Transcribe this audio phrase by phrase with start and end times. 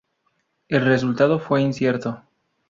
[0.67, 2.23] El resultado fue incierto.